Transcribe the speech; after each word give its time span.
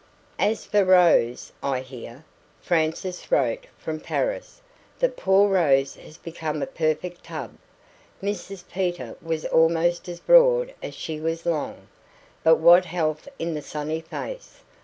As 0.39 0.65
for 0.65 0.83
Rose 0.83 1.51
"I 1.61 1.81
hear," 1.81 2.25
Frances 2.59 3.31
wrote 3.31 3.67
from 3.77 3.99
Paris, 3.99 4.59
"that 4.97 5.15
poor 5.15 5.47
Rose 5.47 5.93
has 5.97 6.17
become 6.17 6.63
a 6.63 6.65
perfect 6.65 7.23
tub." 7.25 7.55
Mrs 8.19 8.63
Peter 8.67 9.15
was 9.21 9.45
almost 9.45 10.09
as 10.09 10.19
broad 10.19 10.73
as 10.81 10.95
she 10.95 11.19
was 11.19 11.45
long. 11.45 11.87
But 12.43 12.55
what 12.55 12.85
health 12.85 13.27
in 13.37 13.53
the 13.53 13.61
sunny 13.61 14.01
face! 14.01 14.61